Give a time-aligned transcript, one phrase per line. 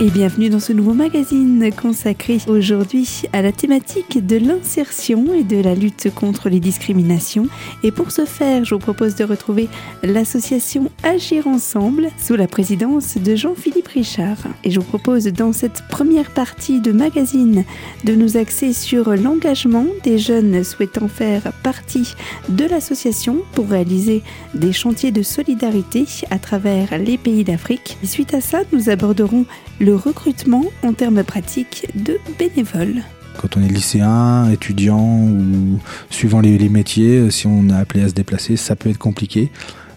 [0.00, 5.62] et bienvenue dans ce nouveau magazine consacré aujourd'hui à la thématique de l'insertion et de
[5.62, 7.46] la lutte contre les discriminations.
[7.84, 9.68] Et pour ce faire, je vous propose de retrouver
[10.02, 14.38] l'association Agir Ensemble sous la présidence de Jean-Philippe Richard.
[14.64, 17.64] Et je vous propose dans cette première partie de magazine
[18.04, 22.14] de nous axer sur l'engagement des jeunes souhaitant faire partie
[22.48, 24.22] de l'association pour réaliser
[24.54, 27.96] des chantiers de solidarité à travers les pays d'Afrique.
[28.02, 29.46] Suite à ça, nous aborderons
[29.84, 33.02] le recrutement en termes pratiques de bénévoles.
[33.38, 38.14] Quand on est lycéen, étudiant ou suivant les, métiers, si on est appelé à se
[38.14, 39.50] déplacer, ça peut être compliqué.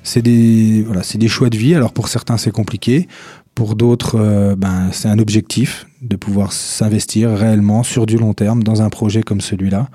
[0.04, 1.76] C'est des, voilà, c'est des choix de vie.
[1.76, 3.08] Alors pour certains, c'est compliqué.
[3.56, 8.64] Pour d'autres, euh, ben, c'est un objectif de pouvoir s'investir réellement sur du long terme
[8.64, 9.90] dans un projet comme celui-là.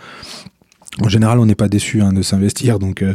[1.00, 3.14] En général, on n'est pas déçu hein, de s'investir, donc euh,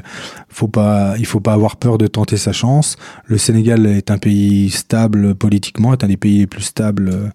[0.49, 2.97] faut pas, il faut pas avoir peur de tenter sa chance.
[3.25, 7.29] Le Sénégal est un pays stable politiquement, est un des pays les plus stables euh,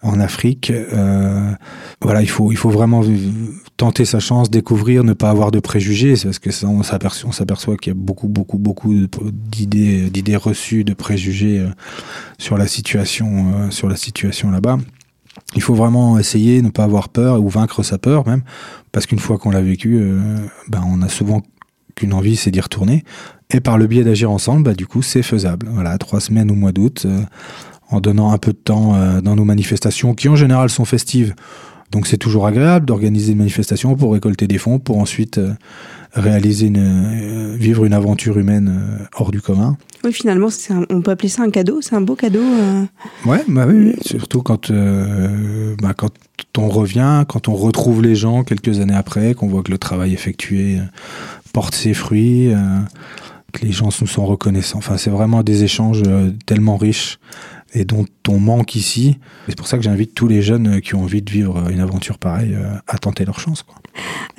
[0.00, 0.70] en Afrique.
[0.70, 1.52] Euh,
[2.00, 3.02] voilà, il faut, vraiment
[3.76, 7.90] tenter sa chance, découvrir, ne pas avoir de préjugés, parce que ça, on s'aperçoit, qu'il
[7.90, 8.94] y a beaucoup, beaucoup, beaucoup
[9.30, 11.62] d'idées, d'idées reçues, de préjugés
[12.38, 14.78] sur la situation, sur la situation là-bas
[15.54, 18.42] il faut vraiment essayer, ne pas avoir peur ou vaincre sa peur même,
[18.92, 21.42] parce qu'une fois qu'on l'a vécu, euh, ben on a souvent
[21.94, 23.04] qu'une envie, c'est d'y retourner.
[23.50, 25.68] Et par le biais d'agir ensemble, bah, du coup, c'est faisable.
[25.70, 27.22] Voilà, trois semaines au mois d'août, euh,
[27.90, 31.34] en donnant un peu de temps euh, dans nos manifestations, qui en général sont festives.
[31.92, 35.40] Donc c'est toujours agréable d'organiser une manifestation pour récolter des fonds, pour ensuite
[36.16, 39.76] réaliser une, vivre une aventure humaine hors du commun.
[40.06, 40.48] Oui, finalement,
[40.88, 42.38] on peut appeler ça un cadeau, c'est un beau cadeau.
[42.38, 42.84] Euh.
[43.24, 46.12] Ouais, bah oui, surtout quand, euh, bah, quand
[46.58, 50.12] on revient, quand on retrouve les gens quelques années après, qu'on voit que le travail
[50.12, 50.82] effectué euh,
[51.52, 52.52] porte ses fruits,
[53.52, 54.78] que les gens nous sont reconnaissants.
[54.78, 56.02] Enfin, c'est vraiment des échanges
[56.44, 57.18] tellement riches
[57.76, 59.18] et dont on manque ici.
[59.46, 62.18] C'est pour ça que j'invite tous les jeunes qui ont envie de vivre une aventure
[62.18, 63.62] pareille euh, à tenter leur chance.
[63.62, 63.76] Quoi.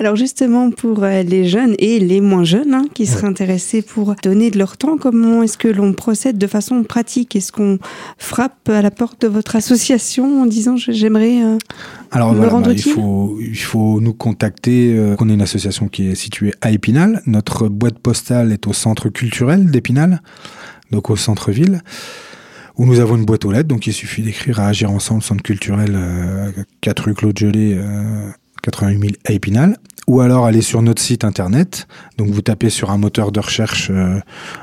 [0.00, 4.16] Alors justement, pour euh, les jeunes et les moins jeunes hein, qui seraient intéressés pour
[4.22, 7.36] donner de leur temps, comment est-ce que l'on procède de façon pratique?
[7.36, 7.78] Est-ce qu'on
[8.18, 11.58] frappe à la porte de votre association en disant j'aimerais euh,
[12.10, 14.98] Alors me rendre bah, il, faut, il faut nous contacter.
[15.20, 17.22] on est une association qui est située à Épinal.
[17.26, 20.22] Notre boîte postale est au centre culturel d'Épinal,
[20.90, 21.82] donc au centre-ville
[22.78, 23.68] où nous avons une boîte aux lettres.
[23.68, 26.50] Donc il suffit d'écrire à Agir Ensemble, Centre culturel, euh,
[26.80, 28.30] 4 rue Claude Gelé, euh,
[28.62, 29.76] 88 000 à Épinal.
[30.06, 31.86] Ou alors aller sur notre site internet.
[32.16, 34.18] Donc vous tapez sur un moteur de recherche, euh,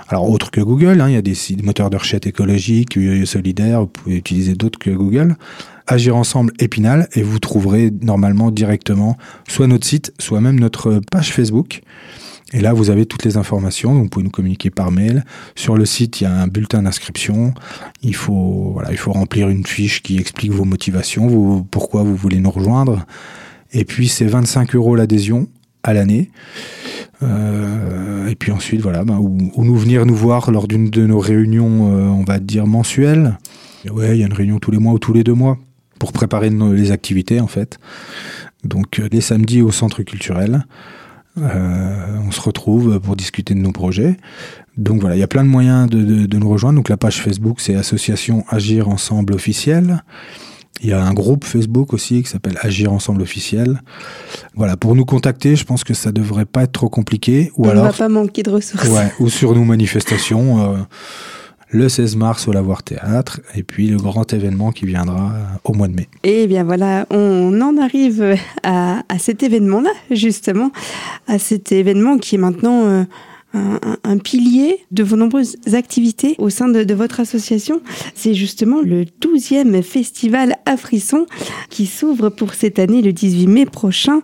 [0.07, 1.01] alors autre que Google.
[1.01, 3.81] Hein, il y a des, moteurs de recherche écologiques, solidaires.
[3.81, 5.35] Vous pouvez utiliser d'autres que Google.
[5.85, 9.17] Agir ensemble Épinal et vous trouverez normalement directement
[9.47, 11.83] soit notre site, soit même notre page Facebook.
[12.53, 13.93] Et là, vous avez toutes les informations.
[13.93, 15.25] Vous pouvez nous communiquer par mail.
[15.55, 17.53] Sur le site, il y a un bulletin d'inscription.
[18.01, 22.39] Il faut, voilà, il faut remplir une fiche qui explique vos motivations, pourquoi vous voulez
[22.39, 23.05] nous rejoindre.
[23.73, 25.47] Et puis, c'est 25 euros l'adhésion
[25.83, 26.29] à l'année.
[27.23, 31.19] Euh, et puis ensuite, voilà, bah, ou, nous venir nous voir lors d'une de nos
[31.19, 33.37] réunions, euh, on va dire mensuelles.
[33.91, 35.57] Ouais, il y a une réunion tous les mois ou tous les deux mois
[35.99, 37.77] pour préparer les activités en fait.
[38.63, 40.65] Donc euh, les samedis au centre culturel.
[41.37, 44.17] Euh, on se retrouve pour discuter de nos projets.
[44.77, 46.77] Donc voilà, il y a plein de moyens de, nous rejoindre.
[46.77, 50.03] Donc la page Facebook, c'est Association Agir Ensemble Officiel.
[50.81, 53.81] Il y a un groupe Facebook aussi qui s'appelle Agir Ensemble Officiel.
[54.55, 57.51] Voilà, pour nous contacter, je pense que ça devrait pas être trop compliqué.
[57.55, 58.87] Ou on alors, va pas manquer de ressources.
[58.89, 60.73] Ouais, ou sur nos manifestations.
[60.73, 60.77] Euh,
[61.69, 65.73] le 16 mars au Lavoir Théâtre et puis le grand événement qui viendra euh, au
[65.73, 66.07] mois de mai.
[66.23, 70.71] Et eh bien voilà, on en arrive à, cet événement-là, justement,
[71.27, 73.03] à cet événement qui est maintenant euh,
[74.03, 77.81] un, pilier de vos nombreuses activités au sein de, votre association.
[78.13, 81.25] C'est justement le 12e festival à Frisson
[81.69, 84.21] qui s'ouvre pour cette année le 18 mai prochain.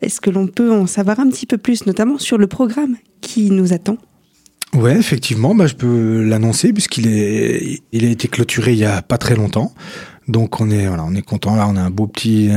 [0.00, 3.50] Est-ce que l'on peut en savoir un petit peu plus, notamment sur le programme qui
[3.50, 3.98] nous attend?
[4.74, 9.02] Ouais, effectivement, bah, je peux l'annoncer puisqu'il est, il a été clôturé il y a
[9.02, 9.72] pas très longtemps.
[10.28, 11.56] Donc on est, voilà, on est content.
[11.56, 12.48] Là, on a un beau petit,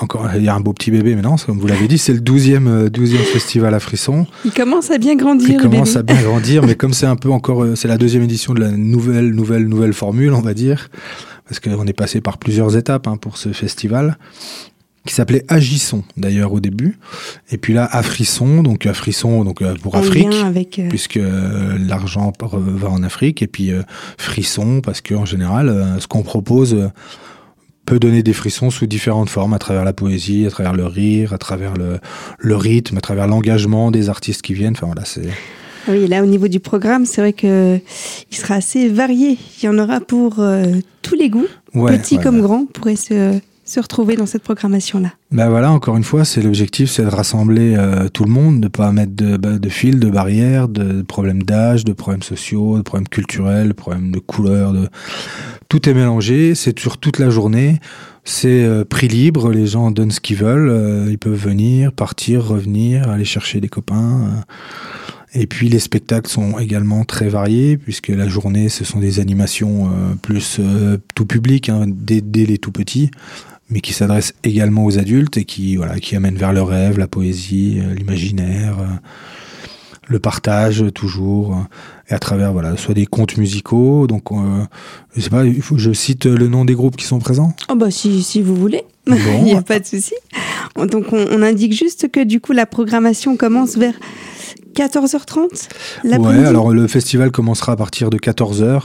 [0.00, 2.20] encore, il y a un beau petit bébé maintenant, comme vous l'avez dit, c'est le
[2.20, 4.26] 12e, 12e euh, festival à Frisson.
[4.44, 5.50] Il commence à bien grandir.
[5.50, 8.24] Il commence à bien grandir, mais comme c'est un peu encore, euh, c'est la deuxième
[8.24, 10.90] édition de la nouvelle, nouvelle, nouvelle formule, on va dire,
[11.46, 14.18] parce qu'on est passé par plusieurs étapes hein, pour ce festival
[15.06, 16.98] qui s'appelait Agisson d'ailleurs au début.
[17.50, 22.32] Et puis là Afrisson donc Afrisson donc euh, pour Afrique avec, euh, puisque euh, l'argent
[22.40, 23.42] va en Afrique.
[23.42, 23.72] Et puis
[24.16, 26.90] frisson parce que en général ce qu'on propose
[27.84, 31.32] peut donner des frissons sous différentes formes à travers la poésie à travers le rire
[31.32, 31.98] à travers le,
[32.38, 34.74] le rythme à travers l'engagement des artistes qui viennent.
[34.74, 35.28] Enfin voilà c'est
[35.88, 37.80] Oui, là au niveau du programme, c'est vrai que
[38.30, 39.36] il sera assez varié.
[39.60, 40.40] Il y en aura pour
[41.02, 43.40] tous les goûts, petits comme grands, pourraient se
[43.72, 47.74] se retrouver dans cette programmation-là Ben voilà, encore une fois, c'est l'objectif, c'est de rassembler
[47.74, 51.42] euh, tout le monde, de pas mettre de, bah, de fils, de barrières, de, problèmes
[51.42, 54.74] d'âge, de problèmes sociaux, de problèmes culturels, de problèmes de couleur.
[54.74, 54.88] De...
[55.70, 57.80] Tout est mélangé, c'est sur toute la journée.
[58.24, 62.44] C'est euh, prix libre, les gens donnent ce qu'ils veulent, euh, ils peuvent venir, partir,
[62.44, 64.44] revenir, aller chercher des copains.
[65.34, 69.90] Et puis les spectacles sont également très variés puisque la journée ce sont des animations
[70.20, 70.60] plus
[71.14, 73.10] tout public hein, dès, les tout petits
[73.72, 77.08] mais qui s'adresse également aux adultes et qui, voilà, qui amène vers le rêve, la
[77.08, 78.86] poésie, euh, l'imaginaire, euh,
[80.08, 84.06] le partage toujours, euh, et à travers voilà, soit des contes musicaux.
[84.06, 84.24] Donc,
[85.16, 87.54] je sais pas, il faut que je cite le nom des groupes qui sont présents.
[87.70, 90.14] Oh bah si, si vous voulez, il n'y a pas de souci.
[90.76, 93.94] Donc on, indique juste que du coup la programmation commence vers
[94.74, 95.68] 14h30
[96.04, 98.84] Ouais, alors le festival commencera à partir de 14h.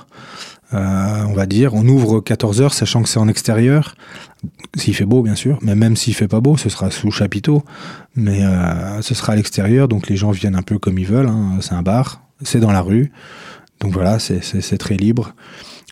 [0.74, 1.74] Euh, on va dire.
[1.74, 3.96] On ouvre 14 heures, sachant que c'est en extérieur,
[4.76, 7.64] s'il fait beau bien sûr, mais même s'il fait pas beau, ce sera sous chapiteau,
[8.16, 11.30] mais euh, ce sera à l'extérieur, donc les gens viennent un peu comme ils veulent.
[11.30, 11.58] Hein.
[11.62, 13.12] C'est un bar, c'est dans la rue,
[13.80, 15.34] donc voilà, c'est très libre.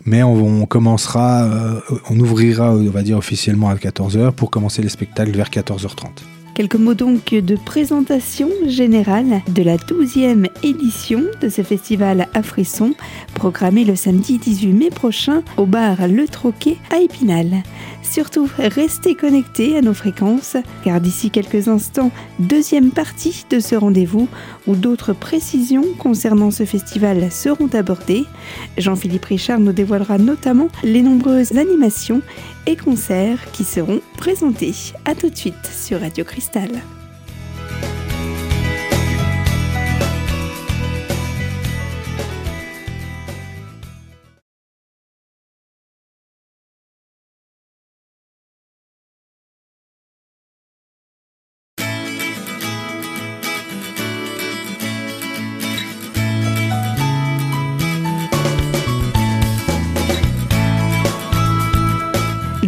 [0.04, 1.80] Mais on, commencera, euh,
[2.10, 6.35] on ouvrira, on va dire officiellement à 14 heures pour commencer les spectacles vers 14h30.
[6.56, 12.94] Quelques mots donc de présentation générale de la 12e édition de ce festival à frissons,
[13.34, 17.62] programmé le samedi 18 mai prochain au bar Le Troquet à Épinal.
[18.04, 20.56] Surtout, restez connectés à nos fréquences,
[20.86, 24.30] car d'ici quelques instants, deuxième partie de ce rendez-vous,
[24.66, 28.24] où d'autres précisions concernant ce festival seront abordées.
[28.78, 32.22] Jean-Philippe Richard nous dévoilera notamment les nombreuses animations
[32.68, 34.74] et concerts qui seront présentés.
[35.06, 36.94] A tout de suite sur Radio Cristal.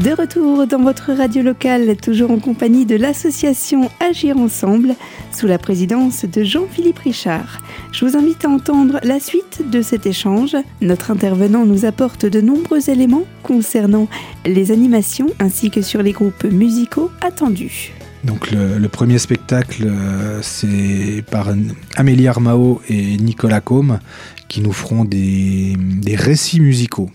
[0.07, 4.95] De retour dans votre radio locale, toujours en compagnie de l'association Agir Ensemble,
[5.33, 7.61] sous la présidence de Jean-Philippe Richard.
[7.91, 10.55] Je vous invite à entendre la suite de cet échange.
[10.79, 14.07] Notre intervenant nous apporte de nombreux éléments concernant
[14.45, 17.91] les animations ainsi que sur les groupes musicaux attendus.
[18.23, 21.49] Donc le, premier spectacle, euh, c'est par
[21.97, 23.99] Amélie Armao et Nicolas Combe
[24.47, 25.75] qui nous feront des
[26.15, 27.09] récits musicaux.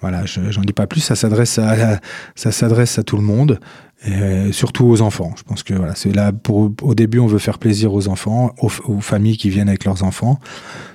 [0.00, 1.00] Voilà, j'en dis pas plus.
[1.00, 2.00] Ça s'adresse à,
[2.34, 3.60] ça s'adresse à tout le monde,
[4.06, 5.34] et surtout aux enfants.
[5.36, 6.72] Je pense que voilà, c'est là pour.
[6.82, 10.38] Au début, on veut faire plaisir aux enfants, aux, familles qui viennent avec leurs enfants.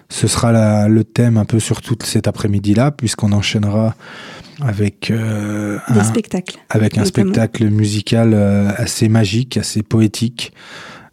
[0.09, 3.95] Ce sera le thème un peu sur tout cet après-midi-là, puisqu'on enchaînera
[4.61, 10.53] avec euh, un, spectacles, avec un spectacle musical euh, assez magique, assez poétique,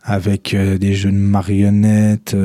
[0.03, 2.37] avec euh, des jeunes marionnettes,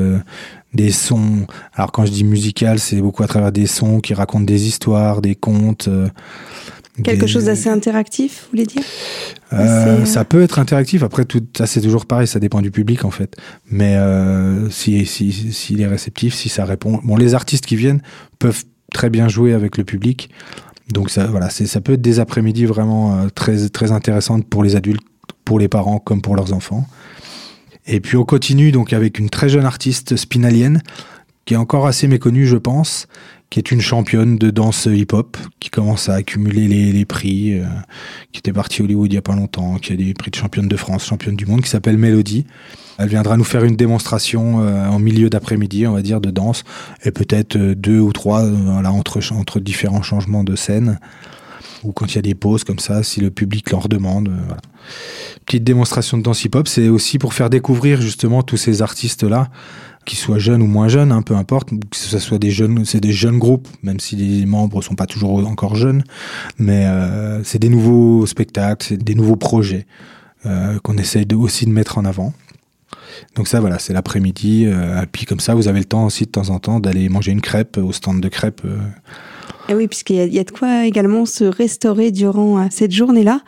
[0.74, 1.46] des sons.
[1.74, 5.22] Alors quand je dis musical, c'est beaucoup à travers des sons qui racontent des histoires,
[5.22, 5.88] des contes.
[5.88, 6.08] Euh,
[7.04, 8.82] Quelque chose d'assez interactif, vous voulez dire?
[9.52, 11.04] Euh, Ça peut être interactif.
[11.04, 12.26] Après, tout ça c'est toujours pareil.
[12.26, 13.36] Ça dépend du public en fait.
[13.70, 17.00] Mais euh, si s'il si, est réceptif, si ça répond.
[17.04, 18.02] Bon, les artistes qui viennent
[18.38, 20.30] peuvent très bien jouer avec le public.
[20.92, 25.02] Donc ça, voilà, ça peut être des après-midi vraiment très très intéressantes pour les adultes,
[25.44, 26.86] pour les parents comme pour leurs enfants.
[27.88, 30.82] Et puis on continue donc avec une très jeune artiste spinalienne,
[31.46, 33.08] qui est encore assez méconnue, je pense,
[33.48, 37.64] qui est une championne de danse hip-hop, qui commence à accumuler les, prix, euh,
[38.30, 40.68] qui était partie Hollywood il y a pas longtemps, qui a des prix de championne
[40.68, 42.44] de France, championne du monde, qui s'appelle Mélodie.
[42.98, 46.64] Elle viendra nous faire une démonstration euh, en milieu d'après-midi, on va dire, de danse,
[47.04, 50.98] et peut-être euh, deux ou trois, voilà, entre, entre différents changements de scène
[51.84, 54.28] ou quand il y a des pauses comme ça, si le public leur demande.
[54.28, 54.54] Euh,
[55.46, 59.48] Petite démonstration de danse hip-hop, c'est aussi pour faire découvrir justement tous ces artistes-là,
[60.04, 63.00] qu'ils soient jeunes ou moins jeunes, hein, peu importe, que ce soit des jeunes, c'est
[63.00, 66.04] des jeunes groupes, même si les membres sont pas toujours encore jeunes,
[66.58, 69.86] mais euh, c'est des nouveaux spectacles, c'est des nouveaux projets
[70.46, 72.32] euh, qu'on essaye aussi de mettre en avant.
[73.34, 74.64] Donc ça, voilà, c'est l'après-midi.
[74.64, 77.32] et puis comme ça, vous avez le temps aussi de temps en temps d'aller manger
[77.32, 78.62] une crêpe au stand de crêpes
[79.68, 83.42] eh oui, puisqu'il y, a de quoi également se restaurer durant euh, cette journée-là.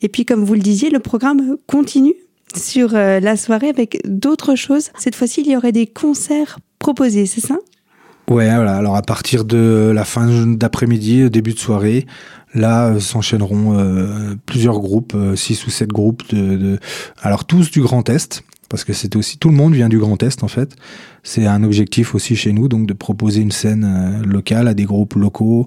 [0.00, 2.14] Et puis, comme vous le disiez, le programme continue
[2.56, 4.90] sur euh, la soirée avec d'autres choses.
[4.98, 7.56] Cette fois-ci, il y aurait des concerts proposés, c'est ça?
[8.28, 8.76] Ouais, voilà.
[8.76, 12.06] Alors à partir de la fin d'après-midi, début de soirée,
[12.54, 13.76] là euh, s'enchaîneront
[14.46, 16.78] plusieurs groupes, six ou sept groupes de,
[17.22, 18.42] alors tous du Grand Est.
[18.68, 20.76] parce que c'est aussi tout le monde vient du Grand Est en fait.
[21.22, 24.84] C'est un objectif aussi chez nous, donc de proposer une scène euh, locale à des
[24.84, 25.66] groupes locaux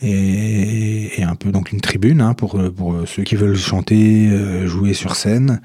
[0.00, 4.94] et, un peu donc une tribune hein, pour, pour ceux qui veulent chanter, euh, jouer
[4.94, 5.60] sur scène.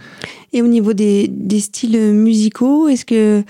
[0.52, 3.44] Et au niveau des, des styles musicaux, est-ce que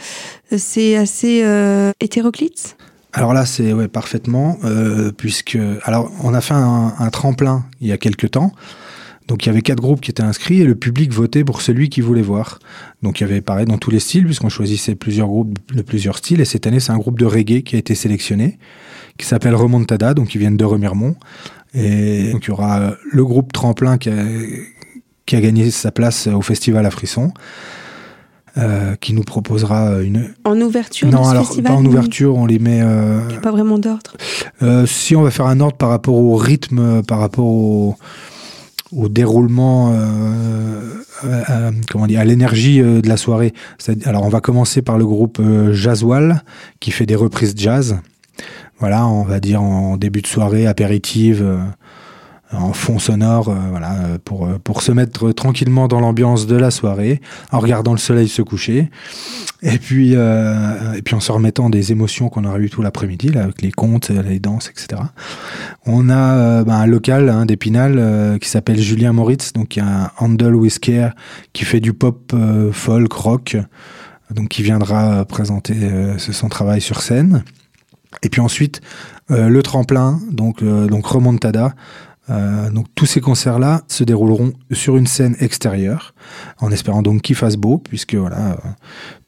[0.55, 2.77] c'est assez euh, hétéroclite?
[3.13, 7.87] Alors là, c'est ouais, parfaitement, euh, puisque alors on a fait un, un, tremplin il
[7.87, 8.51] y a quelques temps.
[9.27, 11.89] Donc il y avait quatre groupes qui étaient inscrits et le public votait pour celui
[11.89, 12.59] qu'il voulait voir.
[13.01, 16.17] Donc il y avait pareil dans tous les styles, puisqu'on choisissait plusieurs groupes de plusieurs
[16.17, 16.41] styles.
[16.41, 18.57] Et cette année, c'est un groupe de reggae qui a été sélectionné,
[19.17, 21.15] qui s'appelle Remontada, donc ils viennent de Remiremont.
[21.73, 24.25] Et donc il y aura le groupe Tremplin qui a,
[25.25, 27.31] qui a gagné sa place au festival à Frisson.
[28.55, 30.31] Euh, qui nous proposera une.
[30.43, 32.81] En ouverture Non, de ce alors festival, pas en ouverture, on les met.
[32.83, 33.21] Euh...
[33.23, 34.15] Il n'y a pas vraiment d'ordre.
[34.61, 37.95] Euh, si on va faire un ordre par rapport au rythme, par rapport au,
[38.95, 39.93] au déroulement,
[41.25, 41.71] euh,
[42.07, 43.53] dire, à l'énergie euh, de la soirée.
[44.05, 46.43] Alors on va commencer par le groupe euh, Jazzwall
[46.79, 47.97] qui fait des reprises jazz.
[48.79, 51.45] Voilà, on va dire en début de soirée apéritive
[52.53, 56.71] en fond sonore, euh, euh, pour, euh, pour se mettre tranquillement dans l'ambiance de la
[56.71, 58.89] soirée, en regardant le soleil se coucher,
[59.61, 64.09] et puis, en se remettant des émotions qu'on aura eu tout l'après-midi, avec les contes,
[64.09, 65.01] les danses, etc.
[65.85, 70.79] On a ben, un local hein, d'Épinal qui s'appelle Julien Moritz, donc un Handle with
[71.53, 72.35] qui fait du pop,
[72.73, 73.55] folk, rock,
[74.31, 75.75] donc qui viendra présenter
[76.17, 77.45] son travail sur scène.
[78.21, 78.81] Et puis ensuite,
[79.29, 81.73] le tremplin, donc, donc Remontada,
[82.29, 86.13] euh, donc tous ces concerts-là se dérouleront sur une scène extérieure,
[86.59, 88.69] en espérant donc qu'il fasse beau, puisque voilà, euh,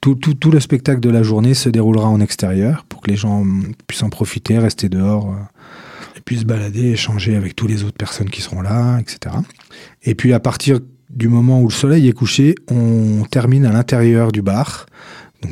[0.02, 3.44] tout, le spectacle de la journée se déroulera en extérieur pour que les gens
[3.88, 7.98] puissent en profiter, rester dehors, euh, et puissent se balader, échanger avec toutes les autres
[7.98, 9.36] personnes qui seront là, etc.
[10.04, 14.32] Et puis à partir du moment où le soleil est couché, on termine à l'intérieur
[14.32, 14.86] du bar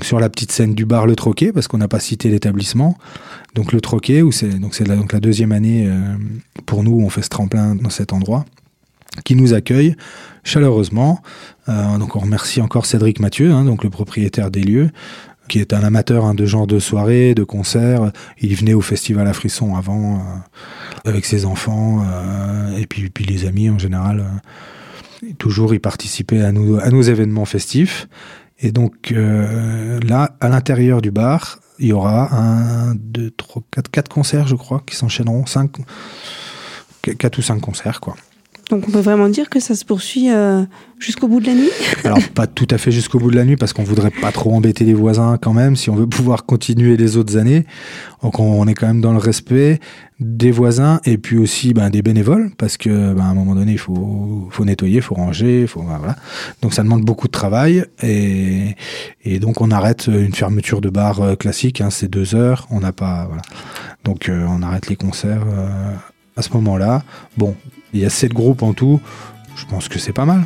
[0.02, 2.98] sur la petite scène du bar Le Troquet, parce qu'on n'a pas cité l'établissement.
[3.56, 6.16] Donc Le Troquet, où c'est donc la, donc la deuxième année euh,
[6.66, 8.46] pour nous, on fait ce tremplin dans cet endroit,
[9.24, 9.96] qui nous accueille
[10.44, 11.22] chaleureusement.
[11.70, 14.90] Euh, donc on remercie encore Cédric Mathieu, hein, donc le propriétaire des lieux,
[15.48, 18.12] qui est un amateur hein, de genre de soirée, de concert.
[18.42, 20.20] Il venait au festival à Frisson avant euh,
[21.06, 22.06] avec ses enfants
[22.78, 24.24] et puis, puis les amis en général.
[25.38, 28.08] toujours, il participait à nos événements festifs.
[28.60, 33.90] Et donc euh, là, à l'intérieur du bar, il y aura un, deux, trois, quatre,
[33.90, 35.78] quatre concerts, je crois, qui s'enchaîneront, cinq,
[37.02, 38.16] quatre ou cinq concerts, quoi.
[38.74, 40.64] Donc on peut vraiment dire que ça se poursuit euh,
[40.98, 41.70] jusqu'au bout de la nuit
[42.06, 44.52] Alors pas tout à fait jusqu'au bout de la nuit parce qu'on voudrait pas trop
[44.52, 47.68] embêter les voisins quand même si on veut pouvoir continuer les autres années.
[48.24, 49.80] Donc on est quand même dans le respect
[50.20, 53.74] des voisins et puis aussi ben, des bénévoles parce que ben, à un moment donné
[53.74, 56.16] il faut, nettoyer, il faut ranger, faut ben, voilà.
[56.64, 58.76] Donc ça demande beaucoup de travail et,
[59.40, 62.92] donc on arrête une fermeture de bar euh, classique, hein, c'est deux heures, on n'a
[62.92, 63.30] pas.
[64.04, 65.46] Donc euh, on arrête les concerts
[66.36, 67.04] à ce moment-là.
[67.38, 67.56] Bon,
[67.94, 69.00] il y a sept groupes en tout.
[69.56, 70.46] Je pense que c'est pas mal.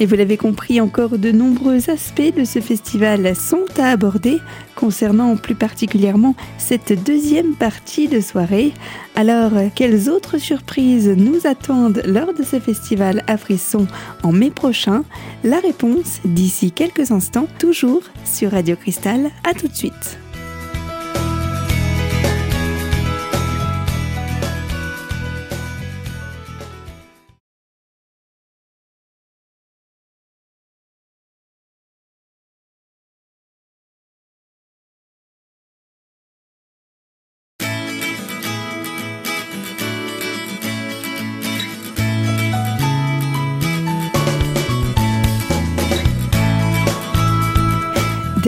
[0.00, 4.38] Et vous l'avez compris, encore de nombreux aspects de ce festival sont à aborder
[4.74, 8.72] concernant plus particulièrement cette deuxième partie de soirée.
[9.14, 13.86] Alors, quelles autres surprises nous attendent lors de ce festival à Frisson
[14.22, 15.04] en mai prochain?
[15.44, 19.30] La réponse d'ici quelques instants, toujours sur Radio Cristal.
[19.48, 20.18] À tout de suite.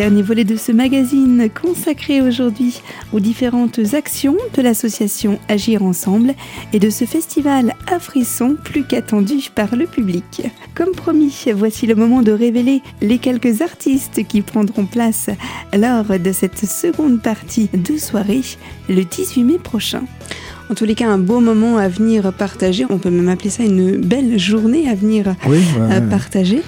[0.00, 2.80] Dernier volet de ce magazine consacré aujourd'hui
[3.12, 6.32] aux différentes actions de l'association Agir Ensemble
[6.72, 10.44] et de ce festival à frissons plus qu'attendu par le public.
[10.74, 15.28] Comme promis, voici le moment de révéler les quelques artistes qui prendront place
[15.74, 18.40] lors de cette seconde partie de soirée
[18.88, 20.04] le 18 mai prochain
[20.70, 22.86] en tous les cas un beau moment à venir partager.
[22.88, 26.62] On peut même appeler ça une belle journée à venir euh, partager.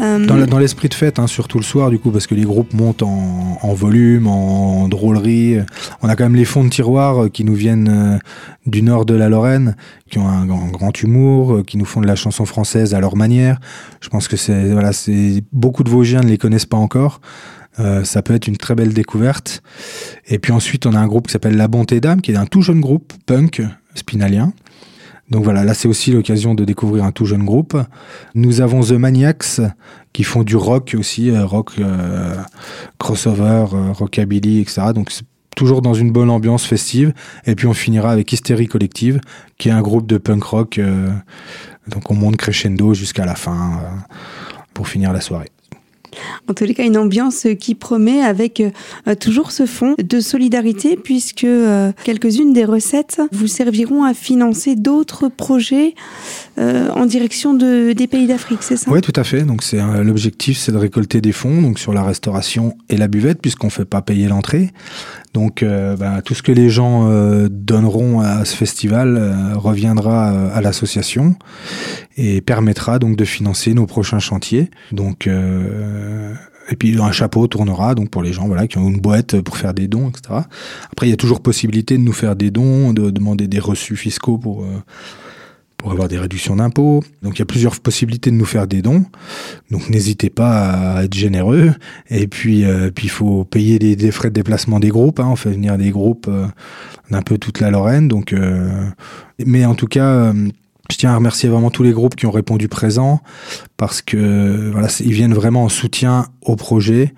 [0.00, 2.74] Euh, dans l'esprit de fête, hein, surtout le soir, du coup, parce que les groupes
[2.74, 5.58] montent en, volume, en, drôlerie.
[6.02, 8.18] On a quand même les fonds de tiroir qui nous viennent euh,
[8.66, 9.76] du nord de la Lorraine,
[10.10, 13.60] qui ont un, grand humour, qui nous font de la chanson française à leur manière.
[14.00, 17.20] Je pense que c'est voilà, c'est beaucoup de Vosgiens ne les connaissent pas encore.
[17.78, 19.62] Euh, ça peut être une très belle découverte.
[20.26, 22.46] Et puis ensuite, on a un groupe qui s'appelle La Bonté d'âme, qui est un
[22.46, 23.62] tout jeune groupe punk
[23.94, 24.52] spinalien.
[25.30, 27.76] Donc voilà, là c'est aussi l'occasion de découvrir un tout jeune groupe.
[28.34, 29.60] Nous avons The Maniacs
[30.12, 32.36] qui font du rock aussi, euh, rock euh,
[32.98, 34.92] crossover, euh, rockabilly, etc.
[34.94, 35.10] Donc
[35.56, 37.14] toujours dans une bonne ambiance festive.
[37.46, 39.20] Et puis on finira avec Hystérie Collective,
[39.56, 40.80] qui est un groupe de punk rock.
[41.88, 43.80] donc on monte crescendo jusqu'à la fin
[44.74, 45.53] pour finir la soirée.
[46.48, 50.96] En tous les cas, une ambiance qui promet avec euh, toujours ce fond de solidarité
[50.96, 55.94] puisque euh, quelques-unes des recettes vous serviront à financer d'autres projets
[56.58, 58.90] euh, en direction de, des pays d'Afrique, c'est ça?
[58.90, 59.42] Oui, tout à fait.
[59.42, 63.68] Donc c'est l'objectif, c'est de récolter des fonds sur la restauration et la buvette puisqu'on
[63.68, 64.72] ne fait pas payer l'entrée.
[65.34, 67.08] Donc bah, tout ce que les gens
[67.50, 71.36] donneront à ce festival reviendra à l'association
[72.16, 74.70] et permettra donc de financer nos prochains chantiers.
[74.92, 76.34] Donc euh,
[76.70, 79.56] et puis un chapeau tournera donc pour les gens voilà qui ont une boîte pour
[79.56, 80.40] faire des dons etc.
[80.90, 83.96] Après il y a toujours possibilité de nous faire des dons, de demander des reçus
[83.96, 84.82] fiscaux pour euh,
[85.84, 87.04] pour avoir des réductions d'impôts.
[87.22, 89.04] Donc il y a plusieurs possibilités de nous faire des dons.
[89.70, 91.74] Donc n'hésitez pas à être généreux.
[92.08, 95.20] Et puis euh, puis il faut payer les, frais de déplacement des groupes.
[95.20, 95.28] Hein.
[95.30, 96.30] On fait venir des groupes
[97.10, 98.08] d'un peu toute la Lorraine.
[98.08, 98.34] Donc
[99.44, 100.32] mais en tout cas
[100.90, 103.20] je tiens à remercier vraiment tous les groupes qui ont répondu présent
[103.76, 107.12] parce que voilà, ils viennent vraiment en soutien au projet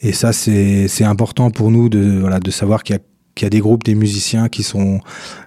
[0.00, 3.02] et ça c'est important pour nous de voilà de savoir qu'il y a
[3.38, 5.00] qu'il y a des groupes, des musiciens qui sont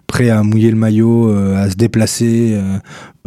[0.07, 2.79] prêts à mouiller le maillot, euh, à se déplacer euh,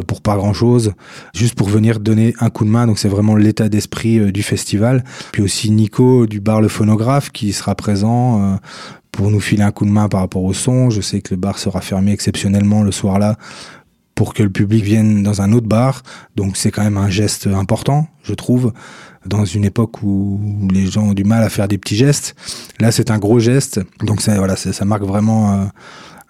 [0.07, 0.93] pour pas grand chose,
[1.33, 2.87] juste pour venir donner un coup de main.
[2.87, 5.03] Donc c'est vraiment l'état d'esprit euh, du festival.
[5.31, 8.59] Puis aussi Nico du bar Le Phonographe qui sera présent
[9.11, 10.89] pour nous filer un coup de main par rapport au son.
[10.89, 13.37] Je sais que le bar sera fermé exceptionnellement le soir-là
[14.15, 16.01] pour que le public vienne dans un autre bar.
[16.35, 18.73] Donc c'est quand même un geste important, je trouve,
[19.25, 20.39] dans une époque où
[20.71, 22.35] les gens ont du mal à faire des petits gestes.
[22.79, 23.79] Là, c'est un gros geste.
[24.03, 25.65] Donc ça, voilà, ça, marque vraiment euh,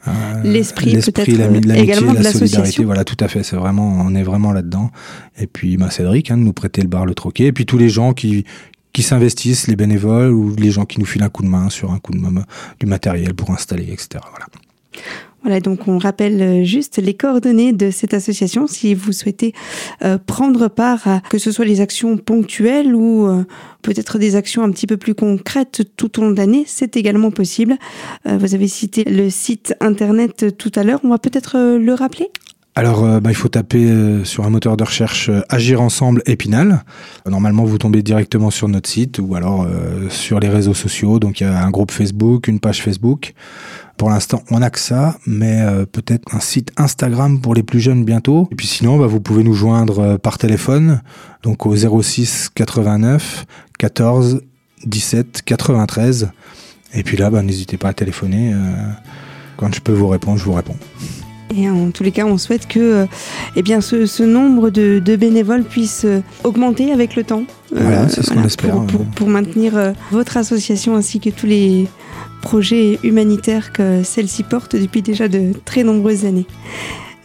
[0.08, 0.12] euh,
[0.44, 2.84] l'esprit, l'esprit, l'amitié, la, solidarité.
[2.84, 3.44] Voilà, tout à fait.
[3.44, 4.92] C'est vraiment, on est vraiment là-dedans.
[5.38, 7.46] Et puis, bah, Cédric, hein, de nous prêter le bar, le troquet.
[7.46, 8.46] Et puis tous les gens qui
[8.94, 11.92] qui s'investissent, les bénévoles ou les gens qui nous filent un coup de main sur
[11.92, 12.46] un coup de main,
[12.80, 14.24] du matériel pour installer, etc.
[14.32, 14.46] Voilà.
[15.46, 19.54] Voilà, donc on rappelle euh, juste les coordonnées de cette association si vous souhaitez
[20.04, 23.44] euh, prendre part à que ce soit les actions ponctuelles ou euh,
[23.84, 27.30] peut-être des actions un petit peu plus concrètes tout au long de l'année, c'est également
[27.30, 27.78] possible.
[28.26, 32.32] vous avez cité le site internet tout à l'heure, on va peut-être le rappeler?
[32.74, 33.88] Alors, bah, il faut taper
[34.24, 36.84] sur un moteur de recherche Agir ensemble Épinal.
[37.26, 39.66] Normalement, vous tombez directement sur notre site ou alors
[40.10, 41.20] sur les réseaux sociaux.
[41.20, 43.34] Donc, il y a un groupe Facebook, une page Facebook.
[43.98, 47.80] Pour l'instant, on n'a que ça, mais euh, peut-être un site Instagram pour les plus
[47.80, 48.50] jeunes bientôt.
[48.52, 51.02] Et puis sinon, bah, vous pouvez nous joindre euh, par téléphone,
[51.44, 53.46] donc au 06 89
[53.80, 54.42] 14
[54.86, 56.30] 17 93.
[56.94, 58.54] Et puis là, bah, n'hésitez pas à téléphoner.
[58.54, 58.58] Euh,
[59.58, 60.78] quand je peux vous répondre, je vous réponds.
[61.56, 63.06] Et en tous les cas, on souhaite que
[63.56, 66.06] eh bien, ce, nombre de, bénévoles puisse
[66.44, 67.44] augmenter avec le temps.
[67.72, 68.76] Voilà, c'est ce qu'on espère.
[69.16, 71.88] pour, maintenir votre association ainsi que tous les
[72.46, 76.46] projet humanitaire que celle-ci porte depuis déjà de très nombreuses années.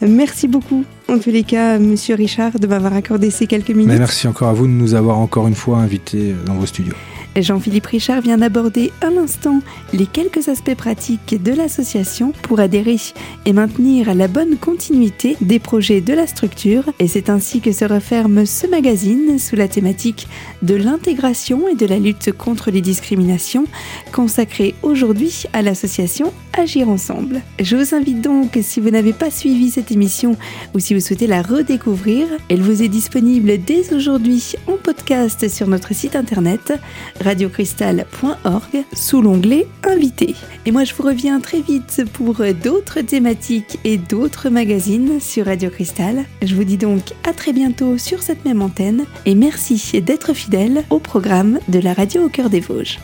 [0.01, 3.99] Merci beaucoup, en tous les cas, Monsieur Richard, de m'avoir accordé ces quelques minutes.
[3.99, 6.95] merci encore à vous de nous avoir encore une fois invités dans vos studios.
[7.35, 9.61] Jean-Philippe Richard vient d'aborder un instant
[9.93, 12.97] les quelques aspects pratiques de l'association pour adhérer
[13.45, 16.83] et maintenir la bonne continuité des projets de la structure.
[16.99, 20.27] Et c'est ainsi que se referme ce magazine sous la thématique
[20.61, 23.65] de l'intégration et de la lutte contre les discriminations,
[24.11, 27.41] consacré aujourd'hui à l'association Agir Ensemble.
[27.59, 30.35] Je vous invite donc, si vous n'avez pas suivi cette émission
[30.73, 35.67] ou si vous souhaitez la redécouvrir, elle vous est disponible dès aujourd'hui en podcast sur
[35.67, 36.73] notre site internet
[37.21, 40.35] radiocristal.org sous l'onglet Invité.
[40.65, 45.69] Et moi je vous reviens très vite pour d'autres thématiques et d'autres magazines sur Radio
[45.69, 46.25] Cristal.
[46.41, 50.83] Je vous dis donc à très bientôt sur cette même antenne et merci d'être fidèle
[50.89, 52.99] au programme de la radio au cœur des Vosges.